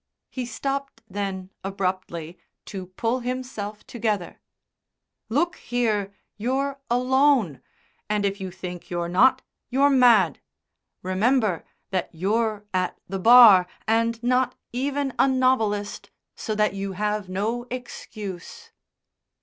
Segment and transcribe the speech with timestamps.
[0.31, 4.41] He stopped then abruptly, to pull himself together.
[5.29, 7.61] "Look here, you're alone,
[8.09, 10.39] and if you think you're not, you're mad.
[11.03, 17.29] Remember that you're at the Bar and not even a novelist, so that you have
[17.29, 18.71] no excuse."